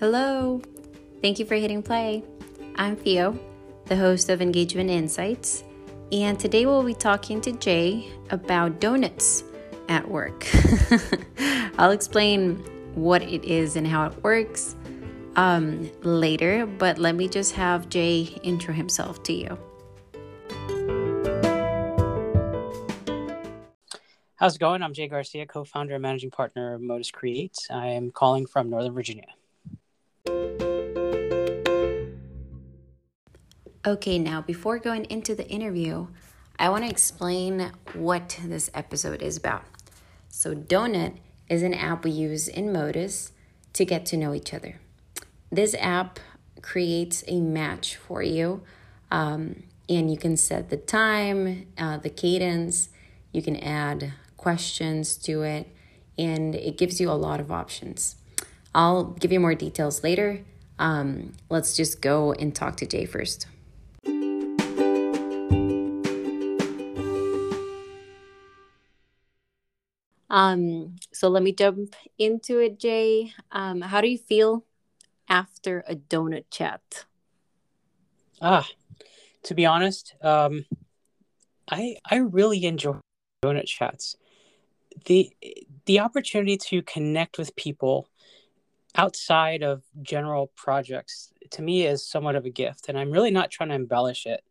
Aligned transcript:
Hello. 0.00 0.62
Thank 1.20 1.38
you 1.38 1.44
for 1.44 1.56
hitting 1.56 1.82
play. 1.82 2.24
I'm 2.76 2.96
Theo, 2.96 3.38
the 3.84 3.96
host 3.96 4.30
of 4.30 4.40
Engagement 4.40 4.88
Insights, 4.88 5.62
and 6.10 6.40
today 6.40 6.64
we'll 6.64 6.82
be 6.82 6.94
talking 6.94 7.38
to 7.42 7.52
Jay 7.52 8.10
about 8.30 8.80
donuts 8.80 9.44
at 9.90 10.08
work. 10.08 10.48
I'll 11.76 11.90
explain 11.90 12.56
what 12.94 13.20
it 13.20 13.44
is 13.44 13.76
and 13.76 13.86
how 13.86 14.06
it 14.06 14.24
works 14.24 14.74
um, 15.36 15.90
later, 16.00 16.64
but 16.64 16.96
let 16.96 17.14
me 17.14 17.28
just 17.28 17.54
have 17.56 17.90
Jay 17.90 18.22
intro 18.42 18.72
himself 18.72 19.22
to 19.24 19.34
you. 19.34 19.58
How's 24.36 24.56
it 24.56 24.60
going? 24.60 24.82
I'm 24.82 24.94
Jay 24.94 25.08
Garcia, 25.08 25.44
co 25.44 25.64
founder 25.64 25.92
and 25.96 26.00
managing 26.00 26.30
partner 26.30 26.72
of 26.72 26.80
Modus 26.80 27.10
Create. 27.10 27.58
I 27.70 27.88
am 27.88 28.10
calling 28.10 28.46
from 28.46 28.70
Northern 28.70 28.94
Virginia. 28.94 29.26
Okay, 33.86 34.18
now 34.18 34.42
before 34.42 34.78
going 34.78 35.06
into 35.06 35.34
the 35.34 35.48
interview, 35.48 36.08
I 36.58 36.68
want 36.68 36.84
to 36.84 36.90
explain 36.90 37.72
what 37.94 38.38
this 38.44 38.70
episode 38.74 39.22
is 39.22 39.38
about. 39.38 39.64
So, 40.28 40.54
Donut 40.54 41.16
is 41.48 41.62
an 41.62 41.72
app 41.72 42.04
we 42.04 42.10
use 42.10 42.46
in 42.46 42.74
Modus 42.74 43.32
to 43.72 43.86
get 43.86 44.04
to 44.06 44.18
know 44.18 44.34
each 44.34 44.52
other. 44.52 44.80
This 45.50 45.74
app 45.76 46.20
creates 46.60 47.24
a 47.26 47.40
match 47.40 47.96
for 47.96 48.22
you, 48.22 48.60
um, 49.10 49.62
and 49.88 50.10
you 50.10 50.18
can 50.18 50.36
set 50.36 50.68
the 50.68 50.76
time, 50.76 51.66
uh, 51.78 51.96
the 51.96 52.10
cadence, 52.10 52.90
you 53.32 53.40
can 53.40 53.56
add 53.56 54.12
questions 54.36 55.16
to 55.16 55.40
it, 55.40 55.74
and 56.18 56.54
it 56.54 56.76
gives 56.76 57.00
you 57.00 57.10
a 57.10 57.12
lot 57.12 57.40
of 57.40 57.50
options. 57.50 58.16
I'll 58.74 59.04
give 59.04 59.32
you 59.32 59.40
more 59.40 59.54
details 59.54 60.04
later. 60.04 60.44
Um, 60.78 61.32
let's 61.48 61.74
just 61.74 62.02
go 62.02 62.34
and 62.34 62.54
talk 62.54 62.76
to 62.76 62.86
Jay 62.86 63.06
first. 63.06 63.46
Um, 70.30 70.96
so 71.12 71.28
let 71.28 71.42
me 71.42 71.52
jump 71.52 71.96
into 72.16 72.58
it, 72.60 72.78
Jay. 72.78 73.32
Um, 73.50 73.80
how 73.80 74.00
do 74.00 74.08
you 74.08 74.18
feel 74.18 74.64
after 75.28 75.84
a 75.88 75.96
donut 75.96 76.44
chat? 76.50 77.04
Ah, 78.40 78.66
to 79.42 79.54
be 79.54 79.66
honest, 79.66 80.14
um, 80.22 80.64
I 81.68 81.96
I 82.10 82.16
really 82.16 82.64
enjoy 82.64 82.96
donut 83.44 83.66
chats. 83.66 84.16
the 85.06 85.30
The 85.86 86.00
opportunity 86.00 86.56
to 86.56 86.82
connect 86.82 87.36
with 87.36 87.56
people 87.56 88.08
outside 88.94 89.62
of 89.62 89.82
general 90.02 90.48
projects 90.56 91.32
to 91.50 91.62
me 91.62 91.86
is 91.86 92.06
somewhat 92.06 92.36
of 92.36 92.44
a 92.44 92.50
gift, 92.50 92.88
and 92.88 92.98
I'm 92.98 93.10
really 93.10 93.30
not 93.30 93.50
trying 93.50 93.70
to 93.70 93.74
embellish 93.74 94.26
it 94.26 94.42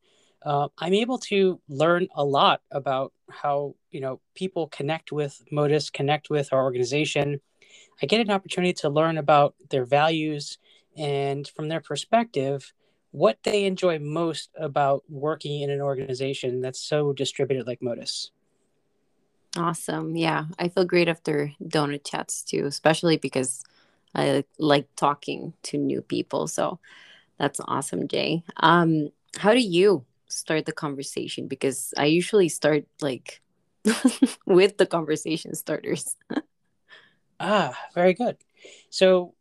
uh, 0.44 0.70
I'm 0.78 0.94
able 0.94 1.18
to 1.20 1.60
learn 1.68 2.08
a 2.16 2.24
lot 2.24 2.62
about 2.72 3.14
how 3.30 3.76
you 3.92 4.02
know 4.02 4.22
people 4.36 4.68
connect 4.68 5.12
with 5.12 5.42
Modus, 5.52 5.90
connect 5.90 6.30
with 6.30 6.54
our 6.54 6.64
organization. 6.64 7.42
I 8.02 8.06
get 8.06 8.22
an 8.22 8.32
opportunity 8.32 8.74
to 8.74 8.90
learn 8.90 9.18
about 9.18 9.56
their 9.70 9.86
values 9.86 10.58
and 10.98 11.48
from 11.48 11.68
their 11.68 11.82
perspective 11.82 12.74
what 13.12 13.40
they 13.44 13.66
enjoy 13.66 14.00
most 14.00 14.50
about 14.58 15.04
working 15.10 15.62
in 15.62 15.70
an 15.70 15.82
organization 15.82 16.62
that's 16.62 16.80
so 16.80 17.12
distributed 17.14 17.66
like 17.66 17.82
Modus. 17.82 18.32
Awesome. 19.58 20.16
Yeah, 20.16 20.46
I 20.60 20.70
feel 20.70 20.86
great 20.86 21.08
after 21.08 21.52
donut 21.62 22.06
chats 22.06 22.44
too, 22.44 22.66
especially 22.66 23.18
because 23.18 23.64
I 24.14 24.44
like 24.60 24.88
talking 24.96 25.54
to 25.64 25.78
new 25.78 26.02
people. 26.02 26.48
So 26.48 26.80
that's 27.40 27.60
awesome, 27.66 28.08
Jay. 28.08 28.44
Um, 28.58 29.10
how 29.38 29.54
do 29.54 29.60
you 29.60 30.06
start 30.30 30.66
the 30.66 30.72
conversation 30.72 31.48
because 31.48 31.94
I 31.98 32.06
usually 32.06 32.50
start 32.50 32.86
like 33.02 33.42
with 34.46 34.78
the 34.78 34.86
conversation 34.86 35.56
starters. 35.56 36.16
ah, 37.40 37.78
very 37.94 38.14
good. 38.14 38.38
So, 38.90 39.34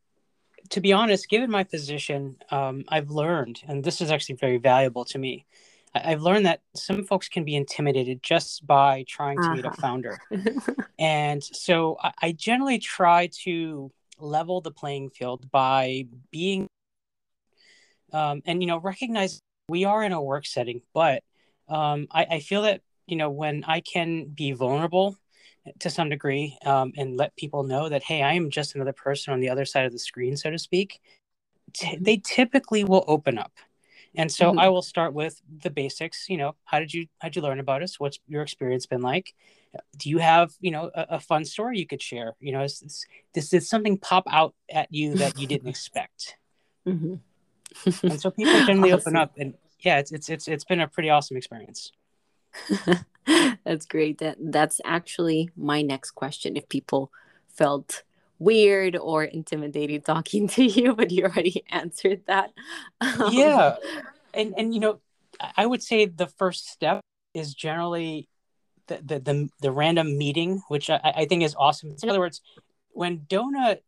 to 0.71 0.81
be 0.81 0.93
honest, 0.93 1.29
given 1.29 1.51
my 1.51 1.65
position, 1.65 2.37
um, 2.51 2.85
I've 2.89 3.11
learned, 3.11 3.63
and 3.67 3.83
this 3.85 4.01
is 4.01 4.11
actually 4.11 4.37
very 4.37 4.59
valuable 4.59 5.05
to 5.07 5.19
me. 5.19 5.47
I- 5.95 6.11
have 6.11 6.23
learned 6.23 6.47
that 6.47 6.61
some 6.75 7.05
folks 7.05 7.29
can 7.29 7.45
be 7.45 7.57
intimidated 7.57 8.23
just 8.23 8.67
by 8.67 9.05
trying 9.09 9.39
to 9.39 9.45
uh-huh. 9.45 9.55
meet 9.55 9.65
a 9.65 9.69
uh-huh. 9.69 9.81
founder. 9.81 10.19
and 10.99 11.43
so 11.43 11.97
I, 12.03 12.13
I 12.23 12.33
generally 12.33 12.79
try 12.79 13.31
to 13.45 13.91
level 14.19 14.61
the 14.61 14.71
playing 14.71 15.11
field 15.11 15.51
by 15.51 16.07
being 16.31 16.67
um, 18.13 18.43
and 18.47 18.63
you 18.63 18.67
know 18.67 18.79
recognize 18.79 19.38
we 19.69 19.85
are 19.85 20.03
in 20.03 20.13
a 20.13 20.23
work 20.23 20.47
setting, 20.47 20.83
but 20.95 21.23
um, 21.69 22.09
I, 22.11 22.25
I, 22.25 22.41
feel 22.41 22.63
that 22.63 22.81
you 23.07 23.17
know 23.17 23.31
when 23.31 23.63
I 23.65 23.81
can 23.81 24.25
be 24.25 24.53
vulnerable 24.53 25.17
to 25.81 25.91
some 25.91 26.09
degree 26.09 26.57
um, 26.65 26.93
and 26.97 27.17
let 27.17 27.37
people 27.37 27.63
know 27.63 27.89
that 27.89 28.03
hey, 28.03 28.23
I 28.23 28.33
am 28.33 28.51
just 28.51 28.75
another 28.75 28.95
person 28.95 29.35
on 29.35 29.41
the 29.41 29.51
other 29.51 29.67
side 29.67 29.85
of 29.85 29.93
the 29.93 29.99
screen, 29.99 30.37
so 30.37 30.51
to 30.51 30.59
speak. 30.59 31.01
T- 31.75 31.87
mm-hmm. 31.87 32.03
they 32.03 32.23
typically 32.25 32.85
will 32.85 33.05
open 33.07 33.39
up, 33.39 33.53
and 34.15 34.33
so 34.33 34.51
mm-hmm. 34.51 34.59
I 34.59 34.71
will 34.71 34.83
start 34.83 35.13
with 35.13 35.41
the 35.63 35.71
basics. 35.71 36.29
You 36.31 36.39
know, 36.39 36.57
how 36.65 36.79
did 36.79 36.95
you 36.95 37.07
how 37.19 37.29
did 37.29 37.37
you 37.37 37.43
learn 37.43 37.61
about 37.61 37.83
us? 37.83 38.01
What's 38.01 38.19
your 38.27 38.43
experience 38.43 38.87
been 38.87 39.03
like? 39.03 39.35
Do 39.99 40.09
you 40.09 40.19
have 40.19 40.53
you 40.61 40.71
know 40.71 40.91
a, 40.95 41.07
a 41.11 41.21
fun 41.21 41.45
story 41.45 41.79
you 41.79 41.87
could 41.87 42.01
share? 42.01 42.35
You 42.41 42.53
know, 42.53 42.63
is, 42.63 42.81
is, 42.81 43.07
this 43.35 43.51
did 43.51 43.65
something 43.65 43.99
pop 43.99 44.25
out 44.31 44.55
at 44.73 44.89
you 44.91 45.17
that 45.17 45.39
you 45.39 45.47
didn't 45.47 45.69
expect? 45.75 46.39
Mm-hmm 46.87 47.17
and 48.03 48.21
so 48.21 48.31
people 48.31 48.53
generally 48.67 48.93
awesome. 48.93 49.15
open 49.15 49.17
up 49.17 49.33
and 49.39 49.55
yeah 49.81 49.99
it's 49.99 50.13
it's 50.13 50.29
it's, 50.29 50.49
it's 50.49 50.65
been 50.65 50.81
a 50.81 50.89
pretty 50.89 51.11
awesome 51.11 51.37
experience. 51.37 51.93
That's 53.65 53.85
great. 53.87 54.19
That 54.19 54.37
that's 54.41 54.81
actually 54.85 55.51
my 55.55 55.83
next 55.83 56.13
question 56.13 56.57
if 56.57 56.69
people 56.69 57.13
felt 57.49 58.03
weird 58.39 58.97
or 58.97 59.25
intimidated 59.25 60.05
talking 60.05 60.47
to 60.49 60.65
you 60.65 60.95
but 61.01 61.11
you 61.11 61.25
already 61.25 61.63
answered 61.69 62.23
that. 62.27 62.53
Um, 63.01 63.33
yeah. 63.33 63.77
And 64.35 64.55
and 64.57 64.75
you 64.75 64.81
know 64.81 65.01
i 65.57 65.65
would 65.65 65.83
say 65.83 66.05
the 66.05 66.27
first 66.27 66.69
step 66.69 67.01
is 67.33 67.55
generally 67.55 68.29
the 68.89 68.97
the 69.05 69.19
the, 69.21 69.49
the 69.61 69.71
random 69.71 70.19
meeting 70.19 70.63
which 70.69 70.91
I, 70.91 71.01
I 71.05 71.25
think 71.27 71.43
is 71.43 71.55
awesome. 71.59 71.95
In 72.03 72.09
other 72.09 72.21
words 72.21 72.41
when 72.91 73.21
donut 73.21 73.81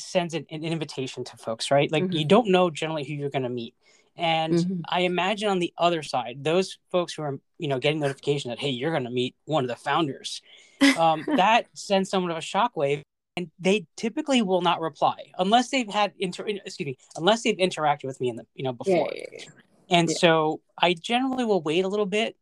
sends 0.00 0.34
an, 0.34 0.46
an 0.50 0.64
invitation 0.64 1.24
to 1.24 1.36
folks, 1.36 1.70
right? 1.70 1.90
Like 1.90 2.04
mm-hmm. 2.04 2.12
you 2.12 2.24
don't 2.24 2.48
know 2.48 2.70
generally 2.70 3.04
who 3.04 3.14
you're 3.14 3.30
going 3.30 3.42
to 3.42 3.48
meet. 3.48 3.74
And 4.16 4.54
mm-hmm. 4.54 4.80
I 4.88 5.00
imagine 5.00 5.48
on 5.48 5.58
the 5.58 5.72
other 5.76 6.02
side, 6.02 6.44
those 6.44 6.78
folks 6.92 7.14
who 7.14 7.22
are, 7.22 7.38
you 7.58 7.68
know, 7.68 7.78
getting 7.78 8.00
notification 8.00 8.50
that, 8.50 8.60
hey, 8.60 8.70
you're 8.70 8.92
going 8.92 9.04
to 9.04 9.10
meet 9.10 9.34
one 9.44 9.64
of 9.64 9.68
the 9.68 9.76
founders, 9.76 10.40
um, 10.98 11.24
that 11.36 11.66
sends 11.74 12.10
someone 12.10 12.30
of 12.30 12.36
a 12.36 12.40
shockwave. 12.40 13.02
And 13.36 13.50
they 13.58 13.86
typically 13.96 14.42
will 14.42 14.62
not 14.62 14.80
reply 14.80 15.16
unless 15.40 15.70
they've 15.70 15.90
had 15.90 16.12
inter 16.20 16.46
excuse 16.46 16.86
me, 16.86 16.96
unless 17.16 17.42
they've 17.42 17.56
interacted 17.56 18.04
with 18.04 18.20
me 18.20 18.28
in 18.28 18.36
the 18.36 18.46
you 18.54 18.62
know 18.62 18.72
before. 18.72 19.10
Yeah, 19.12 19.24
yeah, 19.32 19.38
yeah. 19.40 19.50
And 19.90 20.10
so 20.10 20.60
I 20.80 20.94
generally 20.94 21.44
will 21.44 21.60
wait 21.60 21.84
a 21.84 21.88
little 21.88 22.06
bit, 22.06 22.36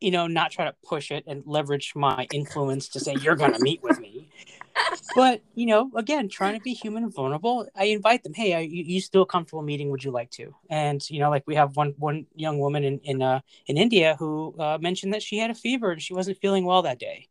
you 0.00 0.10
know, 0.10 0.26
not 0.26 0.50
try 0.50 0.64
to 0.64 0.74
push 0.82 1.10
it 1.10 1.24
and 1.26 1.42
leverage 1.46 1.92
my 1.94 2.26
influence 2.32 2.88
to 2.90 3.00
say 3.00 3.16
you're 3.20 3.36
going 3.36 3.52
to 3.52 3.60
meet 3.60 3.82
with 3.82 4.00
me 4.00 4.19
but 5.14 5.42
you 5.54 5.66
know, 5.66 5.90
again, 5.96 6.28
trying 6.28 6.54
to 6.54 6.60
be 6.60 6.72
human 6.72 7.04
and 7.04 7.14
vulnerable, 7.14 7.68
I 7.76 7.84
invite 7.84 8.22
them. 8.22 8.34
Hey, 8.34 8.54
are 8.54 8.60
you, 8.60 8.84
you 8.84 9.00
still 9.00 9.24
comfortable 9.24 9.62
meeting? 9.62 9.90
Would 9.90 10.04
you 10.04 10.10
like 10.10 10.30
to? 10.32 10.54
And 10.68 11.08
you 11.10 11.20
know, 11.20 11.30
like 11.30 11.44
we 11.46 11.54
have 11.54 11.76
one 11.76 11.94
one 11.98 12.26
young 12.34 12.58
woman 12.58 12.84
in 12.84 12.98
in 13.00 13.22
uh, 13.22 13.40
in 13.66 13.76
India 13.76 14.16
who 14.18 14.54
uh, 14.58 14.78
mentioned 14.80 15.14
that 15.14 15.22
she 15.22 15.38
had 15.38 15.50
a 15.50 15.54
fever 15.54 15.90
and 15.90 16.02
she 16.02 16.14
wasn't 16.14 16.38
feeling 16.38 16.64
well 16.64 16.82
that 16.82 16.98
day. 16.98 17.28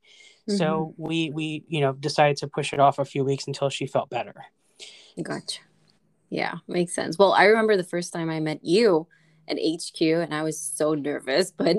Mm-hmm. 0.49 0.57
So 0.57 0.93
we 0.97 1.29
we 1.31 1.63
you 1.67 1.81
know 1.81 1.93
decided 1.93 2.37
to 2.37 2.47
push 2.47 2.73
it 2.73 2.79
off 2.79 2.99
a 2.99 3.05
few 3.05 3.23
weeks 3.23 3.47
until 3.47 3.69
she 3.69 3.87
felt 3.87 4.09
better. 4.09 4.45
Gotcha. 5.21 5.61
Yeah, 6.29 6.55
makes 6.67 6.93
sense. 6.93 7.17
Well, 7.17 7.33
I 7.33 7.45
remember 7.45 7.75
the 7.75 7.83
first 7.83 8.13
time 8.13 8.29
I 8.29 8.39
met 8.39 8.63
you 8.63 9.07
at 9.47 9.57
HQ, 9.57 10.01
and 10.01 10.33
I 10.33 10.43
was 10.43 10.59
so 10.59 10.93
nervous, 10.93 11.51
but 11.51 11.77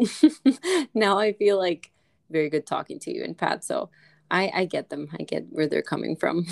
now 0.94 1.18
I 1.18 1.32
feel 1.32 1.56
like 1.56 1.92
very 2.30 2.50
good 2.50 2.66
talking 2.66 2.98
to 3.00 3.14
you 3.14 3.24
and 3.24 3.36
Pat. 3.36 3.64
So 3.64 3.90
I, 4.30 4.50
I 4.54 4.64
get 4.64 4.90
them. 4.90 5.08
I 5.18 5.24
get 5.24 5.46
where 5.50 5.66
they're 5.66 5.82
coming 5.82 6.16
from. 6.16 6.46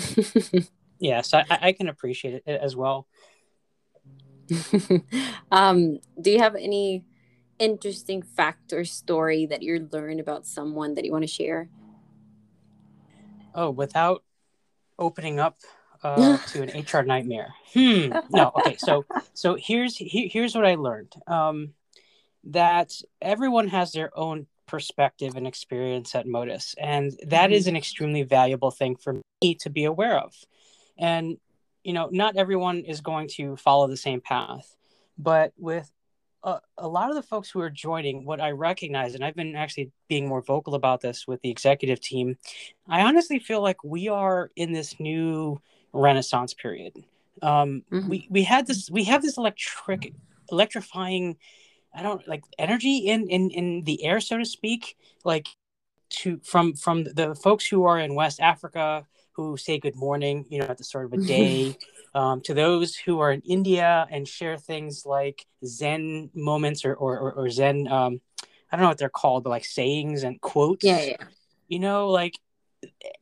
yes, 0.99 1.33
I, 1.33 1.45
I 1.49 1.71
can 1.71 1.87
appreciate 1.87 2.43
it 2.45 2.59
as 2.61 2.75
well. 2.75 3.07
um, 5.51 5.99
do 6.19 6.31
you 6.31 6.39
have 6.39 6.55
any 6.55 7.05
interesting 7.59 8.21
fact 8.21 8.73
or 8.73 8.83
story 8.85 9.45
that 9.45 9.61
you 9.61 9.87
learned 9.91 10.19
about 10.19 10.45
someone 10.45 10.95
that 10.95 11.05
you 11.05 11.11
want 11.11 11.23
to 11.23 11.27
share? 11.27 11.69
Oh, 13.53 13.69
without 13.69 14.23
opening 14.97 15.39
up 15.39 15.57
uh, 16.03 16.37
to 16.47 16.61
an 16.63 16.69
HR 16.69 17.03
nightmare. 17.03 17.53
Hmm. 17.73 18.13
No. 18.29 18.51
Okay. 18.55 18.77
So 18.77 19.05
so 19.33 19.55
here's 19.55 19.95
here's 19.97 20.55
what 20.55 20.65
I 20.65 20.75
learned. 20.75 21.13
Um, 21.27 21.73
that 22.45 22.93
everyone 23.21 23.67
has 23.67 23.91
their 23.91 24.17
own 24.17 24.47
perspective 24.69 25.35
and 25.35 25.47
experience 25.47 26.15
at 26.15 26.27
Modus. 26.27 26.75
And 26.77 27.11
that 27.27 27.45
mm-hmm. 27.45 27.53
is 27.53 27.67
an 27.67 27.75
extremely 27.75 28.23
valuable 28.23 28.71
thing 28.71 28.95
for 28.95 29.13
me 29.41 29.55
to 29.55 29.69
be 29.69 29.85
aware 29.85 30.17
of. 30.19 30.33
And, 30.97 31.37
you 31.83 31.93
know, 31.93 32.09
not 32.11 32.37
everyone 32.37 32.79
is 32.79 33.01
going 33.01 33.29
to 33.37 33.55
follow 33.55 33.87
the 33.87 33.97
same 33.97 34.21
path, 34.21 34.75
but 35.17 35.53
with 35.57 35.89
a, 36.43 36.59
a 36.77 36.87
lot 36.87 37.09
of 37.09 37.15
the 37.15 37.23
folks 37.23 37.49
who 37.49 37.59
are 37.61 37.69
joining, 37.69 38.25
what 38.25 38.41
I 38.41 38.51
recognize, 38.51 39.15
and 39.15 39.23
I've 39.23 39.35
been 39.35 39.55
actually 39.55 39.91
being 40.07 40.27
more 40.27 40.41
vocal 40.41 40.75
about 40.75 41.01
this 41.01 41.27
with 41.27 41.41
the 41.41 41.49
executive 41.49 41.99
team, 41.99 42.37
I 42.87 43.01
honestly 43.01 43.39
feel 43.39 43.61
like 43.61 43.83
we 43.83 44.07
are 44.07 44.51
in 44.55 44.71
this 44.71 44.99
new 44.99 45.59
renaissance 45.93 46.53
period. 46.53 46.93
Um, 47.41 47.83
mm-hmm. 47.91 48.09
We 48.09 48.27
we 48.29 48.43
had 48.43 48.67
this 48.67 48.89
we 48.91 49.05
have 49.05 49.21
this 49.21 49.37
electric 49.37 50.13
electrifying, 50.51 51.37
I 51.93 52.03
don't 52.03 52.27
like 52.27 52.43
energy 52.57 52.97
in 52.97 53.27
in 53.29 53.49
in 53.51 53.83
the 53.83 54.03
air, 54.03 54.19
so 54.19 54.37
to 54.37 54.45
speak, 54.45 54.97
like 55.23 55.47
to 56.09 56.39
from 56.43 56.73
from 56.73 57.03
the 57.03 57.35
folks 57.35 57.65
who 57.67 57.83
are 57.85 57.99
in 57.99 58.15
West 58.15 58.39
Africa 58.39 59.05
who 59.39 59.55
say 59.55 59.79
good 59.79 59.95
morning, 59.95 60.45
you 60.49 60.59
know, 60.59 60.65
at 60.65 60.77
the 60.77 60.83
start 60.83 61.05
of 61.05 61.13
a 61.13 61.17
day 61.25 61.77
um, 62.13 62.41
to 62.41 62.53
those 62.53 62.95
who 62.95 63.19
are 63.19 63.31
in 63.31 63.41
India 63.41 64.05
and 64.11 64.27
share 64.27 64.57
things 64.57 65.05
like 65.05 65.45
Zen 65.65 66.29
moments 66.33 66.83
or, 66.83 66.93
or, 66.93 67.17
or, 67.17 67.31
or 67.33 67.49
Zen, 67.49 67.87
um, 67.87 68.19
I 68.69 68.75
don't 68.75 68.83
know 68.83 68.89
what 68.89 68.97
they're 68.97 69.09
called, 69.09 69.43
but 69.45 69.51
like 69.51 69.63
sayings 69.63 70.23
and 70.23 70.41
quotes. 70.41 70.83
Yeah, 70.83 71.01
yeah. 71.01 71.23
You 71.69 71.79
know, 71.79 72.09
like 72.09 72.37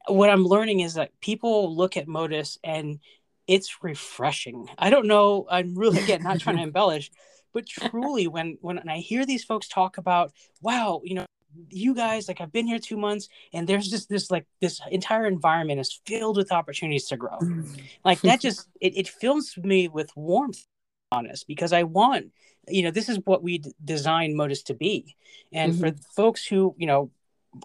what 0.08 0.30
I'm 0.30 0.44
learning 0.44 0.80
is 0.80 0.96
that 0.96 1.12
people 1.20 1.76
look 1.76 1.98
at 1.98 2.08
Modus 2.08 2.58
and 2.64 3.00
it's 3.46 3.84
refreshing. 3.84 4.70
I 4.78 4.90
don't 4.90 5.08
know. 5.08 5.46
I'm 5.50 5.76
really 5.76 6.00
again 6.00 6.24
not 6.24 6.40
trying 6.40 6.58
to 6.58 6.64
embellish, 6.72 7.12
but 7.58 7.66
truly, 7.66 8.28
when 8.28 8.60
when 8.62 8.88
I 8.88 9.00
hear 9.00 9.26
these 9.26 9.44
folks 9.44 9.68
talk 9.68 9.98
about, 9.98 10.32
wow, 10.62 11.02
you 11.04 11.16
know, 11.16 11.26
you 11.72 11.96
guys 11.96 12.28
like 12.28 12.40
i've 12.40 12.52
been 12.52 12.68
here 12.68 12.78
two 12.78 12.98
months 12.98 13.30
and 13.52 13.68
there's 13.68 13.90
just 13.90 14.10
this 14.10 14.30
like 14.30 14.46
this 14.62 14.80
entire 14.92 15.26
environment 15.26 15.80
is 15.80 16.02
filled 16.06 16.38
with 16.38 16.52
opportunities 16.52 17.08
to 17.08 17.18
grow 17.18 17.40
mm. 17.40 17.66
like 18.06 18.22
that 18.22 18.40
just 18.48 18.68
it, 18.80 18.96
it 18.96 19.08
fills 19.08 19.58
me 19.58 19.88
with 19.88 20.16
warmth 20.16 20.66
honest 21.12 21.48
because 21.48 21.74
i 21.74 21.82
want 21.82 22.28
you 22.68 22.84
know 22.84 22.92
this 22.92 23.10
is 23.10 23.18
what 23.26 23.42
we 23.42 23.58
d- 23.58 23.74
designed 23.84 24.36
modus 24.36 24.62
to 24.62 24.76
be 24.76 25.16
and 25.52 25.74
mm-hmm. 25.74 25.82
for 25.82 25.96
folks 26.16 26.46
who 26.46 26.76
you 26.78 26.86
know 26.86 27.10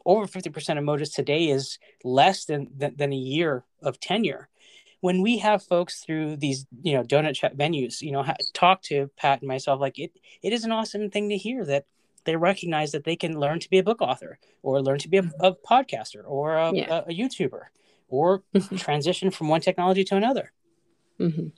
over 0.07 0.27
50% 0.27 0.79
of 0.79 0.85
modus 0.85 1.11
today 1.11 1.51
is 1.51 1.79
less 2.03 2.47
than, 2.47 2.69
than 2.75 2.97
than 2.97 3.13
a 3.13 3.17
year 3.17 3.65
of 3.83 4.01
tenure 4.01 4.49
when 5.03 5.21
we 5.21 5.37
have 5.39 5.63
folks 5.63 6.01
through 6.01 6.37
these 6.37 6.65
you 6.83 6.95
know 6.95 7.03
donut 7.03 7.35
chat 7.35 7.57
venues 7.57 8.01
you 8.01 8.11
know 8.11 8.23
ha- 8.23 8.37
talk 8.55 8.81
to 8.81 9.11
pat 9.17 9.41
and 9.41 9.49
myself 9.49 9.81
like 9.81 9.99
it 9.99 10.13
it 10.43 10.53
is 10.53 10.65
an 10.65 10.73
awesome 10.73 11.11
thing 11.11 11.29
to 11.29 11.37
hear 11.37 11.65
that 11.65 11.85
they 12.25 12.37
recognize 12.37 12.93
that 12.93 13.05
they 13.05 13.17
can 13.17 13.39
learn 13.39 13.59
to 13.59 13.69
be 13.69 13.79
a 13.79 13.83
book 13.83 14.01
author 14.01 14.39
or 14.63 14.81
learn 14.81 14.99
to 14.99 15.09
be 15.09 15.19
a, 15.19 15.31
a 15.41 15.53
podcaster 15.53 16.23
or 16.25 16.57
a, 16.57 16.73
yeah. 16.73 17.01
a, 17.07 17.11
a, 17.11 17.15
YouTuber 17.15 17.63
or 18.09 18.45
transition 18.77 19.33
from 19.33 19.49
one 19.49 19.61
technology 19.61 20.05
to 20.05 20.15
another. 20.15 20.53
Mm-hmm. 21.19 21.49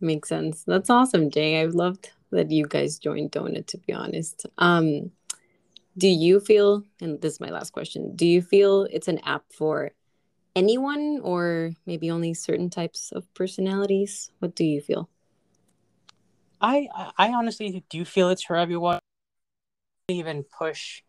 Makes 0.00 0.28
sense. 0.28 0.64
That's 0.66 0.90
awesome, 0.90 1.30
Jay. 1.30 1.60
I 1.60 1.66
loved 1.66 2.10
that 2.32 2.50
you 2.50 2.66
guys 2.66 2.98
joined 2.98 3.30
Donut, 3.30 3.66
to 3.68 3.78
be 3.78 3.92
honest. 3.92 4.46
Um, 4.58 5.12
do 5.96 6.08
you 6.08 6.40
feel, 6.40 6.82
and 7.00 7.20
this 7.20 7.34
is 7.34 7.40
my 7.40 7.50
last 7.50 7.72
question, 7.72 8.16
do 8.16 8.26
you 8.26 8.42
feel 8.42 8.88
it's 8.90 9.08
an 9.08 9.18
app 9.20 9.44
for 9.52 9.92
anyone 10.60 11.20
or 11.22 11.72
maybe 11.86 12.10
only 12.10 12.34
certain 12.34 12.68
types 12.68 13.12
of 13.12 13.32
personalities? 13.32 14.30
What 14.40 14.54
do 14.54 14.64
you 14.64 14.80
feel? 14.80 15.08
I 16.60 16.88
I 17.16 17.32
honestly 17.32 17.82
do 17.88 18.04
feel 18.04 18.28
it's 18.28 18.44
for 18.44 18.56
everyone 18.56 19.00
even 20.08 20.44
push 20.44 21.02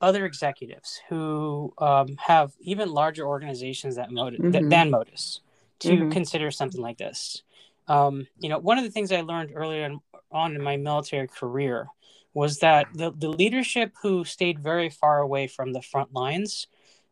other 0.00 0.24
executives 0.24 1.00
who 1.08 1.74
um, 1.78 2.16
have 2.18 2.52
even 2.60 2.90
larger 2.90 3.26
organizations 3.26 3.96
that 3.96 4.10
Modus, 4.10 4.40
mm-hmm. 4.40 4.68
than 4.68 4.90
Modus 4.90 5.40
to 5.80 5.90
mm-hmm. 5.90 6.10
consider 6.10 6.50
something 6.50 6.80
like 6.80 6.98
this. 6.98 7.42
Um, 7.88 8.26
you 8.38 8.48
know, 8.48 8.58
one 8.58 8.78
of 8.78 8.84
the 8.84 8.90
things 8.90 9.10
I 9.10 9.22
learned 9.22 9.50
earlier 9.54 9.90
on 10.30 10.54
in 10.54 10.62
my 10.62 10.76
military 10.76 11.26
career 11.26 11.88
was 12.32 12.60
that 12.60 12.86
the, 12.94 13.10
the 13.10 13.28
leadership 13.28 13.92
who 14.02 14.24
stayed 14.24 14.60
very 14.60 14.88
far 14.88 15.18
away 15.18 15.48
from 15.48 15.72
the 15.72 15.82
front 15.82 16.14
lines 16.14 16.68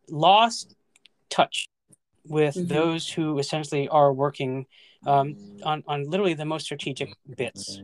lost 0.09 0.77
touch 1.31 1.69
with 2.25 2.55
mm-hmm. 2.55 2.73
those 2.73 3.09
who 3.09 3.39
essentially 3.39 3.89
are 3.89 4.13
working 4.13 4.67
um, 5.07 5.37
on, 5.63 5.83
on 5.87 6.05
literally 6.05 6.35
the 6.35 6.45
most 6.45 6.65
strategic 6.65 7.11
bits. 7.37 7.81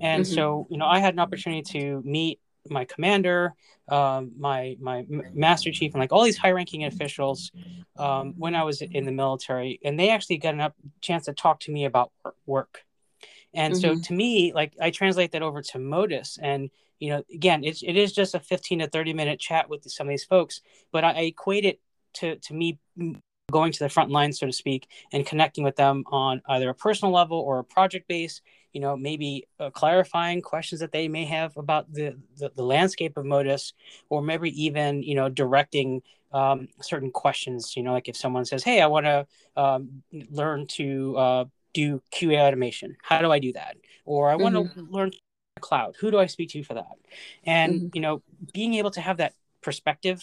And 0.00 0.24
mm-hmm. 0.24 0.34
so, 0.34 0.66
you 0.70 0.78
know, 0.78 0.86
I 0.86 1.00
had 1.00 1.14
an 1.14 1.20
opportunity 1.20 1.62
to 1.78 2.02
meet 2.04 2.40
my 2.70 2.84
commander, 2.84 3.54
um, 3.88 4.32
my 4.38 4.76
my 4.80 5.04
master 5.32 5.70
chief, 5.70 5.92
and 5.92 6.00
like 6.00 6.12
all 6.12 6.24
these 6.24 6.38
high-ranking 6.38 6.84
officials 6.84 7.52
um, 7.98 8.34
when 8.38 8.54
I 8.54 8.64
was 8.64 8.80
in 8.80 9.04
the 9.04 9.12
military, 9.12 9.80
and 9.84 9.98
they 9.98 10.10
actually 10.10 10.38
got 10.38 10.58
a 10.58 10.72
chance 11.00 11.26
to 11.26 11.34
talk 11.34 11.60
to 11.60 11.72
me 11.72 11.84
about 11.84 12.10
work. 12.46 12.84
And 13.52 13.74
mm-hmm. 13.74 13.80
so 13.80 14.02
to 14.02 14.12
me, 14.12 14.52
like 14.54 14.72
I 14.80 14.90
translate 14.90 15.32
that 15.32 15.42
over 15.42 15.60
to 15.60 15.78
Modus, 15.78 16.38
and 16.40 16.70
you 16.98 17.10
know, 17.10 17.22
again, 17.32 17.64
it's 17.64 17.82
it 17.82 17.96
is 17.96 18.12
just 18.12 18.34
a 18.34 18.40
15 18.40 18.78
to 18.78 18.88
30 18.88 19.12
minute 19.12 19.40
chat 19.40 19.68
with 19.68 19.84
some 19.90 20.06
of 20.06 20.10
these 20.10 20.24
folks, 20.24 20.62
but 20.90 21.04
I, 21.04 21.10
I 21.10 21.20
equate 21.22 21.64
it 21.64 21.80
to 22.14 22.36
to 22.36 22.54
me 22.54 22.78
going 23.50 23.72
to 23.72 23.78
the 23.78 23.88
front 23.88 24.10
line, 24.10 24.32
so 24.32 24.46
to 24.46 24.52
speak, 24.52 24.88
and 25.12 25.26
connecting 25.26 25.64
with 25.64 25.76
them 25.76 26.04
on 26.06 26.42
either 26.48 26.70
a 26.70 26.74
personal 26.74 27.12
level 27.12 27.38
or 27.38 27.58
a 27.58 27.64
project 27.64 28.08
base. 28.08 28.40
You 28.72 28.80
know, 28.80 28.96
maybe 28.96 29.46
uh, 29.60 29.70
clarifying 29.70 30.42
questions 30.42 30.80
that 30.80 30.90
they 30.90 31.06
may 31.06 31.24
have 31.26 31.56
about 31.56 31.92
the, 31.92 32.16
the, 32.36 32.50
the 32.56 32.64
landscape 32.64 33.16
of 33.16 33.24
Modus, 33.24 33.72
or 34.08 34.20
maybe 34.22 34.50
even 34.64 35.02
you 35.02 35.14
know 35.14 35.28
directing 35.28 36.02
um, 36.32 36.68
certain 36.80 37.10
questions. 37.10 37.76
You 37.76 37.84
know, 37.84 37.92
like 37.92 38.08
if 38.08 38.16
someone 38.16 38.44
says, 38.44 38.64
"Hey, 38.64 38.80
I 38.80 38.86
want 38.86 39.06
to 39.06 39.26
um, 39.56 40.02
learn 40.30 40.66
to 40.78 41.16
uh, 41.16 41.44
do 41.72 42.02
QA 42.12 42.40
automation. 42.40 42.96
How 43.02 43.20
do 43.20 43.30
I 43.30 43.38
do 43.38 43.52
that?" 43.52 43.76
Or 44.04 44.30
I 44.30 44.36
want 44.36 44.54
to 44.56 44.62
mm-hmm. 44.62 44.92
learn 44.92 45.12
cloud. 45.60 45.94
Who 46.00 46.10
do 46.10 46.18
I 46.18 46.26
speak 46.26 46.50
to 46.50 46.64
for 46.64 46.74
that? 46.74 46.96
And 47.44 47.74
mm-hmm. 47.74 47.86
you 47.94 48.00
know, 48.00 48.22
being 48.52 48.74
able 48.74 48.90
to 48.92 49.00
have 49.00 49.18
that 49.18 49.34
perspective 49.62 50.20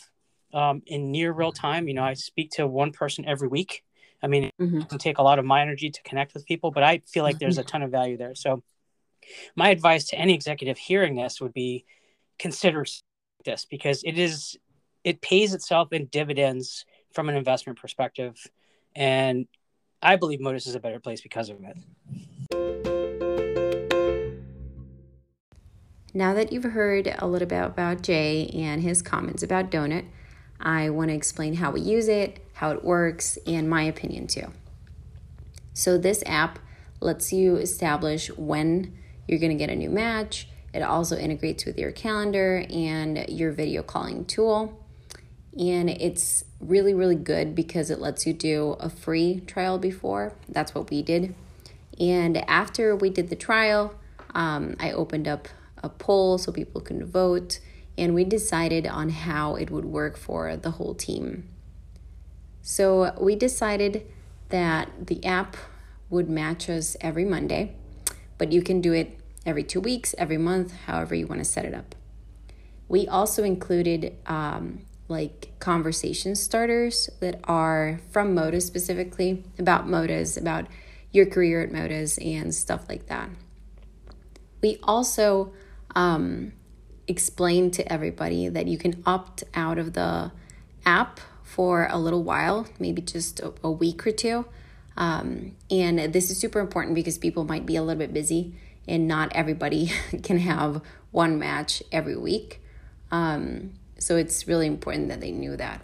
um, 0.54 0.82
in 0.86 1.12
near 1.12 1.32
real 1.32 1.52
time. 1.52 1.88
You 1.88 1.94
know, 1.94 2.04
I 2.04 2.14
speak 2.14 2.52
to 2.52 2.68
one 2.68 2.92
person 2.92 3.26
every 3.26 3.48
week. 3.48 3.84
I 4.24 4.28
mean, 4.28 4.52
mm-hmm. 4.60 4.82
it 4.82 4.90
can 4.90 4.98
take 5.00 5.18
a 5.18 5.24
lot 5.24 5.40
of 5.40 5.46
my 5.46 5.62
energy 5.62 5.90
to 5.90 6.04
connect 6.04 6.34
with 6.34 6.46
people, 6.46 6.72
but 6.72 6.84
I 6.84 7.02
feel 7.08 7.24
like 7.24 7.40
there's 7.40 7.58
a 7.58 7.64
ton 7.64 7.82
of 7.82 7.92
value 7.92 8.18
there. 8.18 8.36
So, 8.36 8.64
my 9.56 9.70
advice 9.70 10.06
to 10.10 10.18
any 10.18 10.34
executive 10.34 10.78
hearing 10.78 11.16
this 11.16 11.42
would 11.42 11.54
be 11.54 11.86
consider 12.40 12.86
this 13.46 13.66
because 13.70 14.04
it 14.04 14.18
is 14.18 14.58
it 15.04 15.22
pays 15.22 15.54
itself 15.54 15.92
in 15.94 16.06
dividends 16.06 16.86
from 17.14 17.30
an 17.30 17.36
investment 17.36 17.80
perspective, 17.80 18.36
and 18.96 19.48
I 20.02 20.16
believe 20.16 20.40
Modus 20.40 20.68
is 20.68 20.76
a 20.76 20.80
better 20.80 21.00
place 21.00 21.22
because 21.22 21.50
of 21.50 21.58
it. 21.64 21.78
Now 26.14 26.34
that 26.34 26.52
you've 26.52 26.64
heard 26.64 27.16
a 27.20 27.26
little 27.26 27.48
bit 27.48 27.64
about 27.64 28.02
Jay 28.02 28.48
and 28.54 28.82
his 28.82 29.02
comments 29.02 29.44
about 29.44 29.72
Donut, 29.72 30.06
I 30.62 30.90
want 30.90 31.10
to 31.10 31.16
explain 31.16 31.56
how 31.56 31.72
we 31.72 31.82
use 31.82 32.08
it, 32.08 32.40
how 32.54 32.72
it 32.72 32.84
works, 32.84 33.38
and 33.48 33.70
my 33.70 33.84
opinion 33.84 34.28
too. 34.28 34.52
So, 35.74 35.98
this 35.98 36.24
app 36.26 36.60
lets 37.00 37.34
you 37.34 37.56
establish 37.56 38.30
when 38.38 38.98
you're 39.28 39.40
going 39.40 39.52
to 39.52 39.58
get 39.58 39.70
a 39.70 39.76
new 39.76 39.90
match. 39.90 40.48
It 40.74 40.82
also 40.82 41.18
integrates 41.18 41.66
with 41.66 41.78
your 41.78 41.92
calendar 41.92 42.66
and 42.70 43.26
your 43.30 43.52
video 43.52 43.82
calling 43.82 44.26
tool. 44.26 44.78
And 45.58 45.90
it's 45.90 46.46
really, 46.60 46.94
really 46.94 47.16
good 47.16 47.56
because 47.56 47.90
it 47.90 48.00
lets 48.00 48.26
you 48.26 48.34
do 48.34 48.78
a 48.80 48.90
free 48.90 49.42
trial 49.42 49.78
before. 49.78 50.34
That's 50.48 50.74
what 50.74 50.90
we 50.90 51.02
did. 51.02 51.36
And 52.00 52.38
after 52.50 52.96
we 52.96 53.10
did 53.10 53.30
the 53.30 53.36
trial, 53.36 53.94
um, 54.34 54.76
I 54.80 54.92
opened 54.92 55.28
up 55.28 55.50
a 55.84 55.90
poll 55.90 56.38
so 56.38 56.52
people 56.52 56.80
can 56.80 57.06
vote 57.06 57.60
and 57.98 58.14
we 58.14 58.24
decided 58.24 58.88
on 58.88 59.10
how 59.10 59.56
it 59.56 59.70
would 59.70 59.86
work 59.86 60.18
for 60.18 60.56
the 60.56 60.72
whole 60.72 60.96
team. 60.96 61.48
So 62.62 63.14
we 63.20 63.36
decided 63.36 64.06
that 64.50 65.08
the 65.08 65.24
app 65.26 65.58
would 66.10 66.30
match 66.30 66.70
us 66.70 66.96
every 67.02 67.26
Monday, 67.26 67.76
but 68.38 68.52
you 68.52 68.62
can 68.62 68.82
do 68.82 68.94
it 68.94 69.20
every 69.46 69.64
two 69.64 69.80
weeks, 69.80 70.14
every 70.18 70.38
month, 70.38 70.74
however 70.86 71.16
you 71.16 71.26
want 71.26 71.40
to 71.40 71.46
set 71.46 71.66
it 71.66 71.74
up. 71.74 71.96
We 72.88 73.08
also 73.08 73.44
included 73.44 74.18
um, 74.26 74.86
like 75.08 75.54
conversation 75.60 76.36
starters 76.36 77.10
that 77.20 77.40
are 77.46 78.00
from 78.12 78.34
Modus 78.34 78.66
specifically 78.66 79.44
about 79.58 79.88
Modus, 79.88 80.38
about 80.38 80.66
your 81.12 81.26
career 81.26 81.62
at 81.62 81.72
Modus, 81.72 82.18
and 82.18 82.54
stuff 82.54 82.88
like 82.90 83.08
that. 83.08 83.30
We 84.62 84.78
also 84.84 85.54
um, 85.96 86.54
explain 87.12 87.70
to 87.72 87.92
everybody 87.92 88.48
that 88.50 88.68
you 88.68 88.78
can 88.78 89.04
opt 89.06 89.44
out 89.54 89.78
of 89.78 89.94
the 89.94 90.32
app 90.86 91.20
for 91.44 91.88
a 91.92 91.98
little 91.98 92.24
while, 92.24 92.68
maybe 92.80 93.02
just 93.02 93.40
a, 93.40 93.54
a 93.64 93.70
week 93.70 94.08
or 94.08 94.12
two. 94.12 94.46
Um, 94.98 95.56
and 95.70 96.00
this 96.14 96.32
is 96.32 96.38
super 96.38 96.60
important 96.60 96.96
because 96.96 97.18
people 97.18 97.44
might 97.44 97.66
be 97.66 97.76
a 97.76 97.82
little 97.82 98.00
bit 98.00 98.14
busy 98.14 98.54
and 98.88 99.08
not 99.08 99.32
everybody 99.34 99.92
can 100.24 100.40
have 100.40 100.82
one 101.12 101.38
match 101.38 101.84
every 101.92 102.16
week. 102.16 102.62
Um, 103.12 103.74
so 104.00 104.16
it's 104.16 104.48
really 104.48 104.68
important 104.68 105.10
that 105.10 105.22
they 105.22 105.32
knew 105.32 105.56
that. 105.58 105.82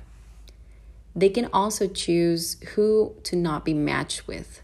They 1.16 1.30
can 1.30 1.50
also 1.52 1.88
choose 1.88 2.58
who 2.76 3.16
to 3.24 3.36
not 3.36 3.66
be 3.66 3.74
matched 3.74 4.28
with. 4.28 4.62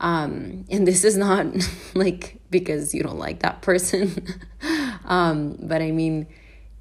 Um, 0.00 0.64
and 0.70 0.86
this 0.86 1.04
is 1.04 1.16
not 1.16 1.46
like 1.94 2.40
because 2.50 2.94
you 2.94 3.02
don't 3.02 3.18
like 3.18 3.40
that 3.40 3.60
person. 3.60 4.26
um, 5.10 5.58
but 5.60 5.82
I 5.82 5.90
mean, 5.90 6.28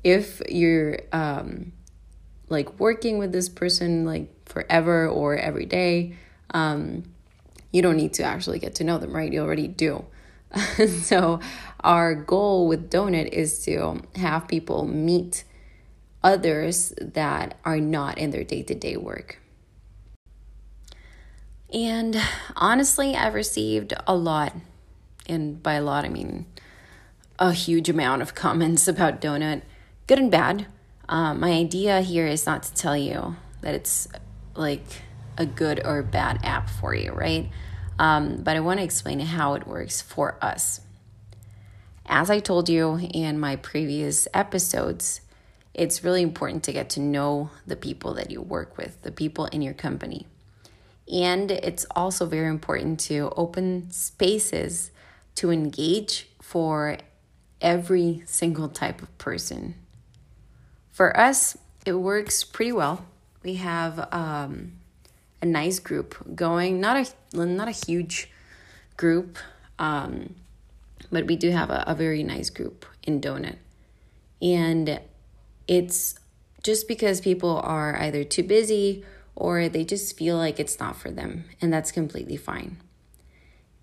if 0.04 0.40
you're 0.48 1.00
um, 1.12 1.74
like 2.48 2.80
working 2.80 3.18
with 3.18 3.32
this 3.34 3.50
person 3.50 4.06
like 4.06 4.30
forever 4.48 5.08
or 5.08 5.36
every 5.36 5.66
day, 5.66 6.16
um, 6.52 7.04
you 7.72 7.82
don't 7.82 7.98
need 7.98 8.14
to 8.14 8.24
actually 8.24 8.60
get 8.60 8.76
to 8.76 8.84
know 8.84 9.00
them, 9.00 9.14
right? 9.14 9.34
You 9.34 9.42
already 9.42 9.68
do. 9.68 10.06
so, 11.02 11.40
our 11.82 12.16
goal 12.16 12.68
with 12.68 12.90
Donut 12.90 13.28
is 13.30 13.64
to 13.66 14.02
have 14.16 14.48
people 14.48 14.86
meet 14.86 15.44
others 16.24 16.94
that 17.02 17.58
are 17.66 17.80
not 17.80 18.18
in 18.18 18.32
their 18.32 18.44
day 18.44 18.62
to 18.64 18.76
day 18.76 18.96
work. 18.96 19.40
And 21.74 22.20
honestly, 22.56 23.16
I've 23.16 23.36
received 23.36 23.94
a 24.08 24.16
lot, 24.16 24.56
and 25.28 25.62
by 25.62 25.74
a 25.74 25.82
lot, 25.82 26.06
I 26.06 26.10
mean 26.10 26.46
a 27.40 27.54
huge 27.54 27.88
amount 27.90 28.22
of 28.22 28.36
comments 28.36 28.88
about 28.88 29.22
Donut, 29.22 29.62
good 30.08 30.20
and 30.20 30.30
bad. 30.30 30.68
Um, 31.08 31.40
my 31.40 31.54
idea 31.54 32.02
here 32.02 32.28
is 32.28 32.46
not 32.46 32.64
to 32.64 32.74
tell 32.74 32.98
you 32.98 33.38
that 33.62 33.74
it's 33.74 34.10
like 34.56 34.84
a 35.38 35.46
good 35.46 35.82
or 35.86 36.04
bad 36.04 36.42
app 36.44 36.70
for 36.70 36.94
you, 36.94 37.14
right? 37.14 37.50
Um, 37.98 38.44
but 38.44 38.58
I 38.58 38.60
want 38.60 38.80
to 38.80 38.84
explain 38.84 39.22
how 39.22 39.54
it 39.54 39.66
works 39.66 40.02
for 40.02 40.38
us. 40.42 40.82
As 42.06 42.30
I 42.30 42.40
told 42.40 42.68
you 42.68 43.00
in 43.14 43.40
my 43.40 43.56
previous 43.56 44.28
episodes, 44.34 45.22
it's 45.74 46.04
really 46.04 46.22
important 46.22 46.64
to 46.64 46.74
get 46.74 46.90
to 46.92 47.00
know 47.00 47.52
the 47.66 47.76
people 47.78 48.14
that 48.16 48.32
you 48.32 48.42
work 48.42 48.78
with, 48.78 49.02
the 49.04 49.12
people 49.12 49.46
in 49.46 49.62
your 49.62 49.74
company. 49.74 50.28
And 51.12 51.52
it's 51.52 51.86
also 51.96 52.26
very 52.26 52.50
important 52.50 53.00
to 53.02 53.32
open 53.38 53.90
spaces 53.92 54.92
to 55.36 55.52
engage 55.52 56.28
for 56.42 56.98
every 57.62 58.24
single 58.26 58.70
type 58.70 59.02
of 59.02 59.18
person. 59.18 59.76
For 60.92 61.18
us, 61.18 61.58
it 61.86 61.94
works 61.94 62.44
pretty 62.44 62.72
well. 62.72 63.06
We 63.44 63.56
have 63.56 64.08
um, 64.12 64.74
a 65.42 65.46
nice 65.46 65.80
group 65.80 66.36
going, 66.36 66.80
not 66.82 66.98
a 67.34 67.46
not 67.46 67.68
a 67.68 67.72
huge 67.72 68.30
group, 68.98 69.38
um, 69.78 70.36
but 71.12 71.26
we 71.28 71.36
do 71.36 71.52
have 71.52 71.70
a, 71.70 71.84
a 71.88 71.96
very 71.96 72.24
nice 72.24 72.50
group 72.50 72.86
in 73.04 73.22
Donut, 73.22 73.58
and 74.42 75.00
it's 75.68 76.16
just 76.64 76.88
because 76.88 77.22
people 77.22 77.62
are 77.64 77.96
either 78.02 78.24
too 78.24 78.44
busy 78.44 79.06
or 79.36 79.70
they 79.70 79.86
just 79.86 80.18
feel 80.18 80.36
like 80.36 80.60
it's 80.60 80.80
not 80.80 80.98
for 80.98 81.10
them, 81.10 81.46
and 81.62 81.72
that's 81.72 81.92
completely 81.92 82.36
fine. 82.36 82.78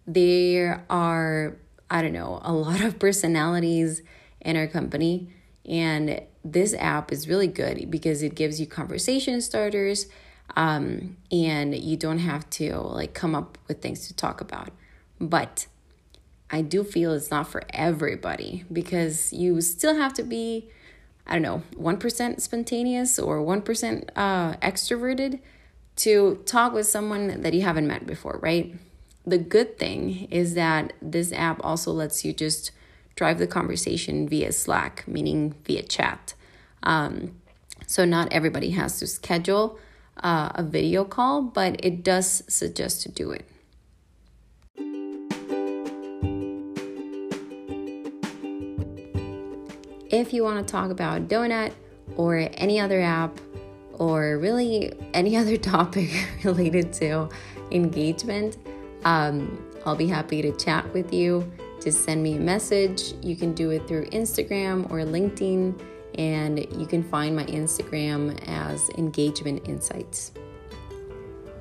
There 0.07 0.85
are, 0.91 1.57
I 1.91 2.03
don't 2.03 2.13
know, 2.13 2.41
a 2.43 2.53
lot 2.53 2.81
of 2.81 2.99
personalities 2.99 4.03
in 4.41 4.57
our 4.57 4.67
company, 4.67 5.29
and 5.65 6.21
this 6.45 6.75
app 6.75 7.13
is 7.13 7.29
really 7.29 7.49
good 7.49 7.91
because 7.91 8.23
it 8.23 8.35
gives 8.35 8.61
you 8.61 8.67
conversation 8.67 9.41
starters 9.41 10.07
um, 10.55 11.17
and 11.33 11.75
you 11.75 11.97
don't 11.97 12.21
have 12.21 12.49
to 12.51 12.77
like 12.77 13.15
come 13.15 13.35
up 13.35 13.59
with 13.67 13.83
things 13.83 14.07
to 14.07 14.15
talk 14.15 14.41
about. 14.41 14.71
But 15.21 15.67
I 16.51 16.63
do 16.63 16.85
feel 16.85 17.13
it's 17.13 17.31
not 17.31 17.49
for 17.49 17.63
everybody 17.71 18.65
because 18.73 19.33
you 19.33 19.61
still 19.61 19.97
have 19.97 20.15
to 20.15 20.23
be 20.23 20.71
I 21.27 21.33
don't 21.33 21.43
know, 21.43 21.63
1% 21.77 22.41
spontaneous 22.41 23.19
or 23.19 23.39
1% 23.39 24.09
uh, 24.15 24.55
extroverted 24.59 25.41
to 25.97 26.43
talk 26.47 26.73
with 26.73 26.87
someone 26.87 27.41
that 27.41 27.53
you 27.53 27.63
haven't 27.63 27.89
met 27.89 28.07
before, 28.07 28.39
right? 28.43 28.75
The 29.27 29.39
good 29.39 29.77
thing 29.77 30.29
is 30.31 30.55
that 30.55 30.93
this 31.03 31.33
app 31.33 31.61
also 31.65 31.91
lets 31.91 32.25
you 32.25 32.33
just 32.33 32.71
drive 33.17 33.39
the 33.39 33.49
conversation 33.49 34.29
via 34.29 34.53
Slack, 34.53 35.03
meaning 35.09 35.55
via 35.65 35.83
chat. 35.83 36.35
Um, 36.85 37.35
so, 37.89 38.05
not 38.05 38.33
everybody 38.33 38.71
has 38.71 39.01
to 39.01 39.07
schedule 39.09 39.81
uh, 40.23 40.53
a 40.55 40.63
video 40.63 41.05
call, 41.05 41.43
but 41.43 41.85
it 41.85 42.05
does 42.05 42.45
suggest 42.47 43.03
to 43.03 43.09
do 43.11 43.33
it. 43.33 43.45
If 50.09 50.33
you 50.33 50.45
want 50.45 50.65
to 50.65 50.71
talk 50.71 50.93
about 50.93 51.27
Donut 51.27 51.73
or 52.17 52.49
any 52.55 52.79
other 52.79 53.01
app 53.01 53.41
or 53.95 54.39
really 54.39 54.93
any 55.15 55.37
other 55.41 55.57
topic 55.57 56.29
related 56.45 56.93
to 56.95 57.29
engagement, 57.73 58.57
um, 59.07 59.65
I'll 59.87 59.97
be 59.97 60.09
happy 60.09 60.43
to 60.43 60.53
chat 60.57 60.93
with 60.93 61.15
you. 61.15 61.51
Just 61.81 62.05
send 62.05 62.23
me 62.23 62.37
a 62.37 62.41
message. 62.41 63.15
You 63.23 63.37
can 63.37 63.55
do 63.55 63.71
it 63.71 63.87
through 63.87 64.07
Instagram 64.07 64.91
or 64.91 64.99
LinkedIn, 64.99 65.81
and 66.19 66.59
you 66.77 66.87
can 66.87 67.05
find 67.05 67.37
my 67.37 67.45
Instagram 67.45 68.37
as 68.49 68.91
Engagement 68.99 69.69
Insights. 69.69 70.33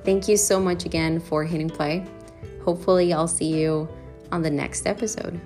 Thank 0.04 0.26
you 0.26 0.36
so 0.36 0.60
much 0.60 0.84
again 0.86 1.20
for 1.20 1.44
hitting 1.44 1.70
play. 1.70 2.04
Hopefully, 2.64 3.12
I'll 3.12 3.28
see 3.28 3.56
you 3.56 3.88
on 4.32 4.42
the 4.42 4.50
next 4.50 4.86
episode. 4.86 5.40